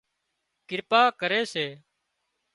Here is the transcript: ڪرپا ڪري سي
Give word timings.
ڪرپا 0.67 1.01
ڪري 1.19 1.41
سي 1.51 1.65